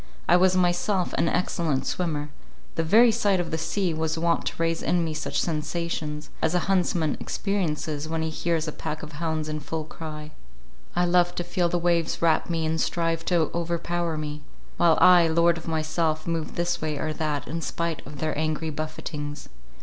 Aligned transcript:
I 0.27 0.35
was 0.35 0.57
myself 0.57 1.13
an 1.13 1.29
excellent 1.29 1.85
swimmer—the 1.85 2.83
very 2.83 3.11
sight 3.11 3.39
of 3.39 3.51
the 3.51 3.57
sea 3.59 3.93
was 3.93 4.17
wont 4.17 4.47
to 4.47 4.55
raise 4.57 4.81
in 4.81 5.05
me 5.05 5.13
such 5.13 5.39
sensations, 5.39 6.31
as 6.41 6.55
a 6.55 6.61
huntsman 6.65 7.17
experiences, 7.19 8.09
when 8.09 8.23
he 8.23 8.31
hears 8.31 8.67
a 8.67 8.71
pack 8.71 9.03
of 9.03 9.11
hounds 9.11 9.47
in 9.47 9.59
full 9.59 9.83
cry; 9.83 10.31
I 10.95 11.05
loved 11.05 11.35
to 11.35 11.43
feel 11.43 11.69
the 11.69 11.77
waves 11.77 12.19
wrap 12.19 12.49
me 12.49 12.65
and 12.65 12.81
strive 12.81 13.23
to 13.25 13.51
overpower 13.53 14.17
me; 14.17 14.41
while 14.77 14.97
I, 14.99 15.27
lord 15.27 15.59
of 15.59 15.67
myself, 15.67 16.25
moved 16.25 16.55
this 16.55 16.81
way 16.81 16.97
or 16.97 17.13
that, 17.13 17.47
in 17.47 17.61
spite 17.61 18.03
of 18.07 18.17
their 18.17 18.35
angry 18.35 18.71
buffetings. 18.71 19.49